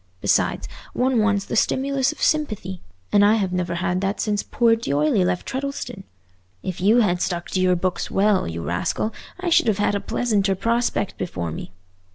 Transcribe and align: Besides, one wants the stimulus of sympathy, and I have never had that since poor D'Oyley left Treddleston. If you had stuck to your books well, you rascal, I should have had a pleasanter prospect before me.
Besides, 0.19 0.67
one 0.93 1.19
wants 1.19 1.45
the 1.45 1.55
stimulus 1.55 2.11
of 2.11 2.23
sympathy, 2.23 2.81
and 3.11 3.23
I 3.23 3.35
have 3.35 3.53
never 3.53 3.75
had 3.75 4.01
that 4.01 4.19
since 4.19 4.41
poor 4.41 4.75
D'Oyley 4.75 5.23
left 5.23 5.45
Treddleston. 5.47 6.05
If 6.63 6.81
you 6.81 7.01
had 7.01 7.21
stuck 7.21 7.49
to 7.51 7.61
your 7.61 7.75
books 7.75 8.09
well, 8.09 8.47
you 8.47 8.63
rascal, 8.63 9.13
I 9.39 9.49
should 9.51 9.67
have 9.67 9.77
had 9.77 9.93
a 9.93 9.99
pleasanter 9.99 10.55
prospect 10.55 11.19
before 11.19 11.51
me. 11.51 11.71